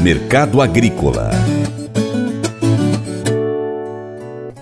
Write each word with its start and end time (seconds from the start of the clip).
Mercado 0.00 0.62
Agrícola 0.62 1.30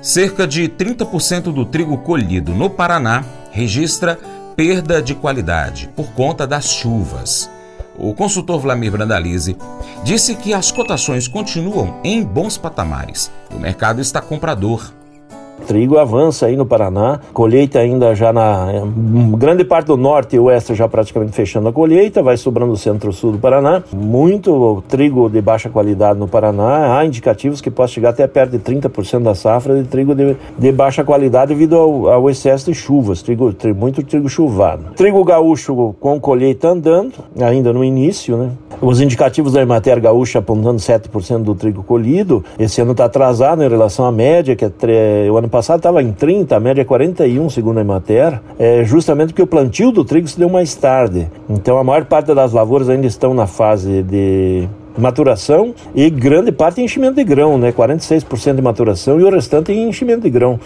Cerca 0.00 0.46
de 0.46 0.68
30% 0.68 1.52
do 1.52 1.64
trigo 1.64 1.98
colhido 1.98 2.52
no 2.52 2.68
Paraná 2.68 3.24
registra 3.50 4.18
perda 4.56 5.00
de 5.00 5.14
qualidade 5.14 5.88
por 5.96 6.12
conta 6.12 6.46
das 6.46 6.66
chuvas. 6.66 7.50
O 7.98 8.14
consultor 8.14 8.60
Vlamir 8.60 8.90
Brandalize 8.90 9.56
disse 10.02 10.34
que 10.34 10.52
as 10.52 10.70
cotações 10.70 11.28
continuam 11.28 12.00
em 12.02 12.22
bons 12.22 12.56
patamares. 12.56 13.30
O 13.54 13.58
mercado 13.58 14.00
está 14.00 14.20
comprador 14.20 14.92
trigo 15.66 15.98
avança 15.98 16.46
aí 16.46 16.56
no 16.56 16.66
Paraná, 16.66 17.20
colheita 17.32 17.78
ainda 17.78 18.14
já 18.14 18.32
na 18.32 18.66
grande 19.36 19.64
parte 19.64 19.86
do 19.86 19.96
norte 19.96 20.36
e 20.36 20.38
oeste 20.38 20.74
já 20.74 20.88
praticamente 20.88 21.32
fechando 21.32 21.68
a 21.68 21.72
colheita, 21.72 22.22
vai 22.22 22.36
sobrando 22.36 22.72
o 22.72 22.76
centro-sul 22.76 23.32
do 23.32 23.38
Paraná. 23.38 23.82
Muito 23.92 24.82
trigo 24.88 25.28
de 25.28 25.40
baixa 25.40 25.68
qualidade 25.68 26.18
no 26.18 26.28
Paraná, 26.28 26.98
há 26.98 27.04
indicativos 27.04 27.60
que 27.60 27.70
pode 27.70 27.92
chegar 27.92 28.10
até 28.10 28.26
perto 28.26 28.52
de 28.52 28.58
30% 28.58 29.22
da 29.22 29.34
safra 29.34 29.80
de 29.80 29.88
trigo 29.88 30.14
de, 30.14 30.36
de 30.58 30.72
baixa 30.72 31.04
qualidade 31.04 31.48
devido 31.48 31.76
ao, 31.76 32.08
ao, 32.08 32.30
excesso 32.30 32.70
de 32.70 32.74
chuvas, 32.74 33.22
trigo, 33.22 33.52
trigo, 33.52 33.78
muito 33.78 34.02
trigo 34.02 34.28
chuvado. 34.28 34.84
Trigo 34.96 35.24
gaúcho 35.24 35.94
com 36.00 36.20
colheita 36.20 36.68
andando, 36.68 37.14
ainda 37.40 37.72
no 37.72 37.84
início, 37.84 38.36
né? 38.36 38.50
Os 38.80 39.00
indicativos 39.00 39.52
da 39.52 39.62
Emater 39.62 40.00
Gaúcha 40.00 40.40
apontando 40.40 40.78
7% 40.78 41.42
do 41.42 41.54
trigo 41.54 41.84
colhido, 41.84 42.44
esse 42.58 42.80
ano 42.80 42.92
está 42.92 43.04
atrasado 43.04 43.62
em 43.62 43.68
relação 43.68 44.04
à 44.04 44.10
média, 44.10 44.56
que 44.56 44.64
é 44.64 45.30
o 45.30 45.38
ano 45.42 45.48
passado 45.48 45.78
estava 45.78 46.00
em 46.00 46.12
30, 46.12 46.56
a 46.56 46.60
média 46.60 46.82
é 46.82 46.84
41, 46.84 47.50
segundo 47.50 47.78
a 47.78 47.80
Emater, 47.80 48.40
é 48.58 48.84
justamente 48.84 49.28
porque 49.28 49.42
o 49.42 49.46
plantio 49.46 49.90
do 49.90 50.04
trigo 50.04 50.28
se 50.28 50.38
deu 50.38 50.48
mais 50.48 50.74
tarde. 50.76 51.28
Então 51.50 51.78
a 51.78 51.84
maior 51.84 52.04
parte 52.04 52.32
das 52.32 52.52
lavouras 52.52 52.88
ainda 52.88 53.08
estão 53.08 53.34
na 53.34 53.46
fase 53.46 54.02
de 54.02 54.68
maturação 54.98 55.74
e 55.94 56.08
grande 56.10 56.52
parte 56.52 56.80
em 56.80 56.84
enchimento 56.84 57.16
de 57.16 57.24
grão, 57.24 57.58
né? 57.58 57.72
46% 57.72 58.54
de 58.54 58.62
maturação 58.62 59.20
e 59.20 59.24
o 59.24 59.30
restante 59.30 59.72
em 59.72 59.88
enchimento 59.88 60.22
de 60.22 60.30
grão. 60.30 60.58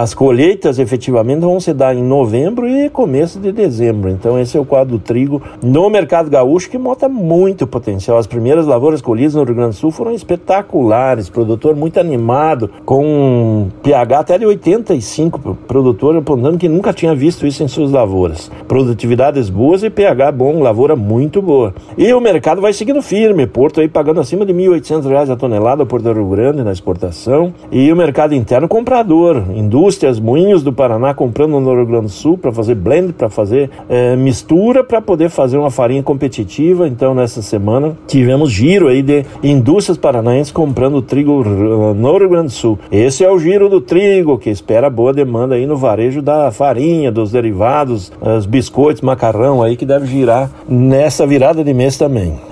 As 0.00 0.14
colheitas 0.14 0.78
efetivamente 0.78 1.40
vão 1.40 1.58
se 1.60 1.72
dar 1.72 1.94
em 1.94 2.02
novembro 2.02 2.68
e 2.68 2.88
começo 2.88 3.38
de 3.38 3.52
dezembro. 3.52 4.10
Então 4.10 4.38
esse 4.38 4.56
é 4.56 4.60
o 4.60 4.64
quadro 4.64 4.96
do 4.96 4.98
trigo 4.98 5.42
no 5.62 5.88
mercado 5.90 6.30
gaúcho 6.30 6.70
que 6.70 6.78
mostra 6.78 7.08
muito 7.08 7.66
potencial. 7.66 8.18
As 8.18 8.26
primeiras 8.26 8.66
lavouras 8.66 9.00
colhidas 9.00 9.34
no 9.34 9.44
Rio 9.44 9.54
Grande 9.54 9.70
do 9.70 9.76
Sul 9.76 9.90
foram 9.90 10.12
espetaculares, 10.12 11.28
produtor 11.28 11.74
muito 11.74 11.98
animado, 11.98 12.70
com 12.84 13.68
pH 13.82 14.18
até 14.18 14.38
de 14.38 14.46
85, 14.46 15.56
produtor 15.66 16.16
apontando 16.16 16.58
que 16.58 16.68
nunca 16.68 16.92
tinha 16.92 17.14
visto 17.14 17.46
isso 17.46 17.62
em 17.62 17.68
suas 17.68 17.90
lavouras. 17.90 18.50
Produtividades 18.68 19.48
boas 19.48 19.82
e 19.82 19.90
pH 19.90 20.32
bom, 20.32 20.60
lavoura 20.60 20.94
muito 20.94 21.42
boa. 21.42 21.74
E 21.96 22.12
o 22.12 22.20
mercado 22.20 22.60
vai 22.60 22.72
seguindo 22.72 23.02
firme, 23.02 23.46
por 23.46 23.71
Porto 23.72 23.80
aí 23.80 23.88
pagando 23.88 24.20
acima 24.20 24.44
de 24.44 24.52
R$ 24.52 24.68
1.800 24.68 25.30
a 25.30 25.36
tonelada 25.36 25.86
por 25.86 26.02
Rio 26.02 26.26
Grande 26.26 26.62
na 26.62 26.72
exportação. 26.72 27.54
E 27.70 27.90
o 27.90 27.96
mercado 27.96 28.34
interno 28.34 28.68
comprador. 28.68 29.44
Indústrias, 29.54 30.20
moinhos 30.20 30.62
do 30.62 30.74
Paraná 30.74 31.14
comprando 31.14 31.58
no 31.58 31.74
Rio 31.74 31.86
Grande 31.86 32.06
do 32.06 32.10
Sul 32.10 32.36
para 32.36 32.52
fazer 32.52 32.74
blend, 32.74 33.14
para 33.14 33.30
fazer 33.30 33.70
é, 33.88 34.14
mistura, 34.14 34.84
para 34.84 35.00
poder 35.00 35.30
fazer 35.30 35.56
uma 35.56 35.70
farinha 35.70 36.02
competitiva. 36.02 36.86
Então, 36.86 37.14
nessa 37.14 37.40
semana, 37.40 37.96
tivemos 38.06 38.50
giro 38.52 38.88
aí 38.88 39.00
de 39.00 39.24
indústrias 39.42 39.96
paranaenses 39.96 40.52
comprando 40.52 41.00
trigo 41.00 41.42
no 41.42 42.18
Rio 42.18 42.28
Grande 42.28 42.48
do 42.48 42.52
Sul. 42.52 42.78
Esse 42.90 43.24
é 43.24 43.30
o 43.30 43.38
giro 43.38 43.70
do 43.70 43.80
trigo, 43.80 44.36
que 44.36 44.50
espera 44.50 44.90
boa 44.90 45.14
demanda 45.14 45.54
aí 45.54 45.64
no 45.64 45.78
varejo 45.78 46.20
da 46.20 46.50
farinha, 46.50 47.10
dos 47.10 47.32
derivados, 47.32 48.12
os 48.20 48.44
biscoitos, 48.44 49.00
macarrão 49.00 49.62
aí, 49.62 49.78
que 49.78 49.86
deve 49.86 50.06
girar 50.06 50.50
nessa 50.68 51.26
virada 51.26 51.64
de 51.64 51.72
mês 51.72 51.96
também. 51.96 52.51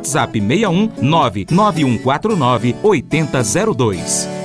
WhatsApp 0.01 0.31
61 0.33 0.91
99149 1.01 2.75
8002. 2.83 4.40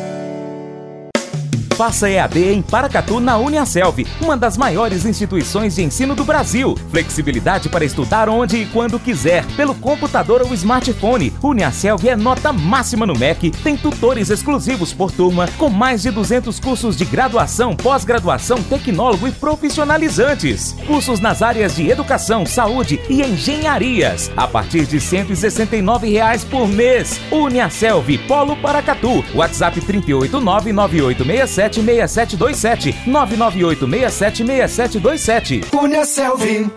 Faça 1.77 2.09
EAD 2.09 2.55
em 2.55 2.63
Paracatu 2.63 3.21
na 3.21 3.37
Uniaselv, 3.37 4.07
uma 4.23 4.35
das 4.35 4.57
maiores 4.57 5.05
instituições 5.05 5.75
de 5.75 5.83
ensino 5.83 6.15
do 6.15 6.25
Brasil. 6.25 6.75
Flexibilidade 6.91 7.69
para 7.69 7.85
estudar 7.85 8.31
onde 8.31 8.57
e 8.57 8.65
quando 8.65 8.99
quiser, 8.99 9.45
pelo 9.57 9.75
computador 9.75 10.41
ou 10.41 10.55
smartphone. 10.55 11.35
Uniaselv 11.43 12.09
é 12.09 12.17
nota 12.17 12.51
máxima 12.51 13.05
no 13.05 13.13
MEC, 13.15 13.51
tem 13.51 13.77
tutores 13.77 14.31
exclusivos 14.31 14.95
por 14.95 15.13
turma, 15.13 15.47
com 15.59 15.69
mais 15.69 16.01
de 16.01 16.11
200 16.11 16.59
cursos 16.59 16.97
de 16.97 17.05
graduação, 17.05 17.77
pós-graduação, 17.77 18.63
tecnólogo 18.63 19.29
e 19.29 19.33
profissionalizantes. 19.33 20.75
Cursos 20.87 21.21
nas 21.21 21.43
áreas 21.43 21.77
de 21.77 21.91
educação, 21.91 22.47
saúde 22.47 22.99
e 23.07 23.21
engenharias, 23.21 24.31
a 24.35 24.49
partir 24.49 24.87
de 24.87 24.99
169 24.99 26.09
reais 26.09 26.43
por 26.43 26.67
mês. 26.67 27.21
Uniaselv, 27.31 28.17
Polo 28.27 28.57
Paracatu, 28.57 29.23
WhatsApp 29.35 29.79
3899867 29.83 31.66
998676727. 31.69 32.95
998676727. 33.07 35.61
Cunha 35.71 36.05
Selvin. 36.05 36.71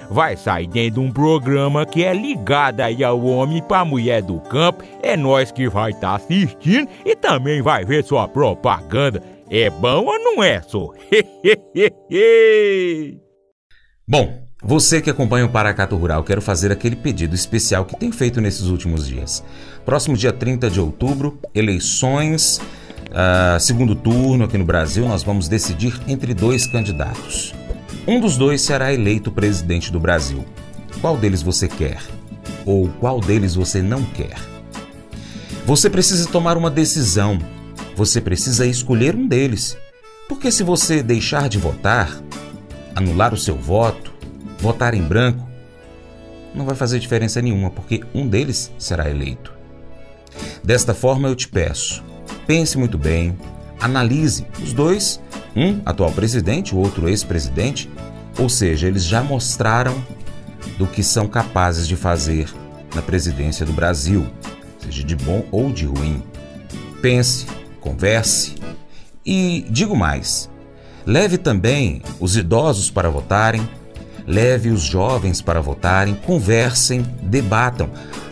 vai 0.11 0.35
sair 0.35 0.67
dentro 0.67 1.01
de 1.01 1.07
um 1.07 1.11
programa 1.11 1.85
que 1.85 2.03
é 2.03 2.13
ligado 2.13 2.81
aí 2.81 3.01
ao 3.03 3.23
homem 3.23 3.63
para 3.63 3.85
mulher 3.85 4.21
do 4.21 4.39
campo. 4.41 4.83
É 5.01 5.15
nós 5.15 5.51
que 5.51 5.69
vai 5.69 5.91
estar 5.91 6.09
tá 6.09 6.15
assistindo 6.15 6.89
e 7.05 7.15
também 7.15 7.61
vai 7.61 7.85
ver 7.85 8.03
sua 8.03 8.27
propaganda. 8.27 9.23
É 9.49 9.69
bom 9.69 10.05
ou 10.05 10.19
não 10.19 10.43
é, 10.43 10.61
só? 10.61 10.89
bom, 14.07 14.41
você 14.61 15.01
que 15.01 15.09
acompanha 15.09 15.45
o 15.45 15.49
Paracato 15.49 15.95
Rural, 15.95 16.23
quero 16.23 16.41
fazer 16.41 16.71
aquele 16.71 16.95
pedido 16.95 17.33
especial 17.33 17.85
que 17.85 17.97
tem 17.97 18.11
feito 18.11 18.39
nesses 18.41 18.67
últimos 18.67 19.07
dias. 19.07 19.43
Próximo 19.85 20.15
dia 20.15 20.31
30 20.31 20.69
de 20.69 20.79
outubro, 20.79 21.39
eleições, 21.55 22.61
uh, 23.09 23.59
segundo 23.59 23.95
turno 23.95 24.45
aqui 24.45 24.57
no 24.57 24.65
Brasil, 24.65 25.07
nós 25.07 25.23
vamos 25.23 25.47
decidir 25.47 25.99
entre 26.07 26.33
dois 26.33 26.67
candidatos. 26.67 27.53
Um 28.07 28.19
dos 28.19 28.37
dois 28.37 28.61
será 28.61 28.93
eleito 28.93 29.31
presidente 29.31 29.91
do 29.91 29.99
Brasil. 29.99 30.45
Qual 30.99 31.17
deles 31.17 31.41
você 31.41 31.67
quer? 31.67 32.01
Ou 32.65 32.87
qual 32.87 33.19
deles 33.19 33.55
você 33.55 33.81
não 33.81 34.03
quer? 34.03 34.35
Você 35.65 35.89
precisa 35.89 36.29
tomar 36.29 36.57
uma 36.57 36.69
decisão. 36.69 37.39
Você 37.95 38.19
precisa 38.19 38.65
escolher 38.65 39.15
um 39.15 39.27
deles. 39.27 39.77
Porque 40.27 40.51
se 40.51 40.63
você 40.63 41.03
deixar 41.03 41.49
de 41.49 41.57
votar, 41.57 42.21
anular 42.95 43.33
o 43.33 43.37
seu 43.37 43.55
voto, 43.55 44.13
votar 44.59 44.93
em 44.93 45.01
branco, 45.01 45.47
não 46.53 46.65
vai 46.65 46.75
fazer 46.75 46.99
diferença 46.99 47.41
nenhuma, 47.41 47.69
porque 47.69 48.03
um 48.13 48.27
deles 48.27 48.71
será 48.77 49.09
eleito. 49.09 49.53
Desta 50.63 50.93
forma, 50.93 51.27
eu 51.27 51.35
te 51.35 51.47
peço, 51.47 52.03
pense 52.45 52.77
muito 52.77 52.97
bem, 52.97 53.37
analise 53.79 54.45
os 54.61 54.73
dois, 54.73 55.19
um 55.55 55.81
atual 55.85 56.11
presidente, 56.11 56.73
o 56.73 56.77
outro 56.77 57.09
ex-presidente, 57.09 57.89
ou 58.37 58.49
seja, 58.49 58.87
eles 58.87 59.03
já 59.03 59.23
mostraram 59.23 59.95
do 60.77 60.87
que 60.87 61.03
são 61.03 61.27
capazes 61.27 61.87
de 61.87 61.95
fazer 61.95 62.49
na 62.95 63.01
presidência 63.01 63.65
do 63.65 63.73
Brasil, 63.73 64.25
seja 64.79 65.03
de 65.03 65.15
bom 65.15 65.45
ou 65.51 65.71
de 65.71 65.85
ruim. 65.85 66.23
Pense, 67.01 67.45
converse 67.79 68.55
e 69.25 69.65
digo 69.69 69.95
mais: 69.95 70.49
leve 71.05 71.37
também 71.37 72.01
os 72.19 72.37
idosos 72.37 72.89
para 72.89 73.09
votarem, 73.09 73.67
leve 74.25 74.69
os 74.69 74.81
jovens 74.81 75.41
para 75.41 75.61
votarem, 75.61 76.15
conversem, 76.15 77.01
debatam. 77.21 77.89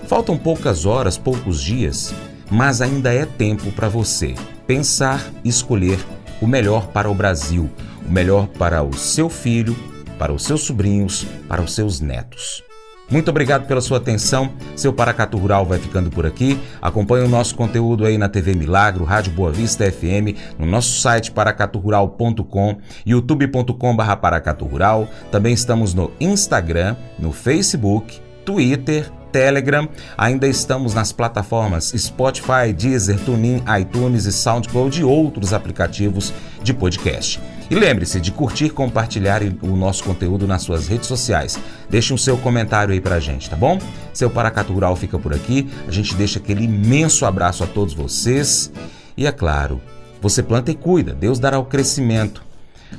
Faltam 0.08 0.38
poucas 0.38 0.86
horas, 0.86 1.18
poucos 1.18 1.62
dias, 1.62 2.14
mas 2.50 2.82
ainda 2.82 3.14
é 3.14 3.26
tempo 3.26 3.72
para 3.72 3.88
você 3.88 4.34
pensar 4.66 5.32
escolher 5.44 6.00
o 6.42 6.48
melhor 6.48 6.88
para 6.88 7.10
o 7.10 7.16
Brasil, 7.16 7.70
o 8.06 8.12
melhor 8.12 8.48
para 8.48 8.84
o 8.84 8.94
seu 8.94 9.30
filho, 9.30 9.76
para 10.18 10.34
os 10.34 10.44
seus 10.44 10.62
sobrinhos, 10.64 11.26
para 11.48 11.62
os 11.62 11.74
seus 11.74 12.00
netos. 12.00 12.64
Muito 13.10 13.30
obrigado 13.30 13.66
pela 13.66 13.82
sua 13.82 13.98
atenção. 13.98 14.52
Seu 14.76 14.94
Paracatu 14.94 15.38
Rural 15.38 15.66
vai 15.66 15.80
ficando 15.80 16.12
por 16.12 16.28
aqui. 16.28 16.60
Acompanhe 16.80 17.26
o 17.26 17.30
nosso 17.30 17.56
conteúdo 17.56 18.06
aí 18.06 18.20
na 18.20 18.30
TV 18.30 18.54
Milagro, 18.54 19.04
Rádio 19.04 19.32
Boa 19.34 19.52
Vista 19.52 19.92
FM, 19.92 20.38
no 20.60 20.66
nosso 20.68 21.00
site 21.00 21.32
paracaturural.com, 21.32 22.78
youtube.com.br 23.06 24.16
paracaturural. 24.22 25.08
Também 25.32 25.54
estamos 25.54 25.96
no 25.96 26.12
Instagram, 26.20 26.96
no 27.18 27.32
Facebook, 27.32 28.22
Twitter, 28.46 29.12
Telegram. 29.32 29.88
Ainda 30.18 30.48
estamos 30.48 30.94
nas 30.94 31.12
plataformas 31.12 31.94
Spotify, 31.96 32.74
Deezer, 32.76 33.20
TuneIn, 33.20 33.64
iTunes 33.80 34.26
e 34.26 34.32
SoundCloud 34.32 35.00
e 35.00 35.04
outros 35.04 35.54
aplicativos 35.54 36.34
de 36.64 36.74
podcast. 36.74 37.40
E 37.70 37.76
lembre-se 37.76 38.20
de 38.20 38.32
curtir, 38.32 38.72
compartilhar 38.72 39.42
o 39.62 39.76
nosso 39.76 40.04
conteúdo 40.04 40.48
nas 40.48 40.64
suas 40.64 40.88
redes 40.88 41.08
sociais. 41.08 41.60
Deixe 41.88 42.12
um 42.14 42.18
seu 42.18 42.36
comentário 42.38 42.94
aí 42.94 43.00
pra 43.00 43.20
gente, 43.20 43.48
tá 43.48 43.56
bom? 43.56 43.78
Seu 44.12 44.30
Paracatu 44.30 44.74
Rural 44.74 44.96
fica 44.96 45.20
por 45.20 45.34
aqui. 45.34 45.70
A 45.88 45.92
gente 45.92 46.16
deixa 46.16 46.40
aquele 46.40 46.64
imenso 46.64 47.26
abraço 47.26 47.64
a 47.64 47.68
todos 47.68 47.94
vocês. 47.94 48.72
E 49.16 49.28
é 49.28 49.32
claro, 49.32 49.80
você 50.20 50.42
planta 50.42 50.72
e 50.72 50.76
cuida, 50.76 51.14
Deus 51.14 51.40
dará 51.40 51.60
o 51.60 51.66
crescimento. 51.66 52.44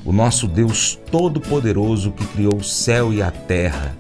O 0.05 0.12
nosso 0.12 0.47
Deus 0.47 0.99
Todo-Poderoso 1.11 2.12
que 2.12 2.25
criou 2.26 2.56
o 2.56 2.65
céu 2.65 3.12
e 3.12 3.21
a 3.21 3.31
terra, 3.31 3.97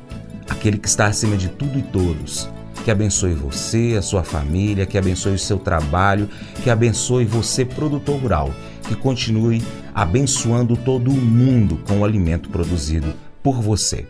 aquele 0.60 0.76
que 0.76 0.88
está 0.88 1.06
acima 1.06 1.38
de 1.38 1.48
tudo 1.48 1.78
e 1.78 1.82
todos, 1.82 2.46
que 2.84 2.90
abençoe 2.90 3.32
você, 3.32 3.96
a 3.98 4.02
sua 4.02 4.22
família, 4.22 4.84
que 4.84 4.98
abençoe 4.98 5.32
o 5.32 5.38
seu 5.38 5.58
trabalho, 5.58 6.28
que 6.62 6.68
abençoe 6.68 7.24
você, 7.24 7.64
produtor 7.64 8.20
rural, 8.20 8.50
que 8.86 8.94
continue 8.94 9.62
abençoando 9.94 10.76
todo 10.76 11.10
o 11.10 11.16
mundo 11.16 11.80
com 11.88 12.00
o 12.00 12.04
alimento 12.04 12.50
produzido 12.50 13.14
por 13.42 13.62
você. 13.62 14.06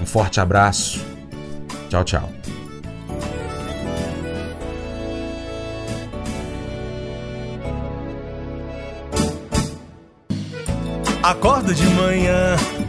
Um 0.00 0.04
forte 0.04 0.40
abraço. 0.40 1.02
Tchau, 1.88 2.04
tchau. 2.04 2.30
Acordo 11.22 11.74
de 11.74 11.84
manhã 11.86 12.56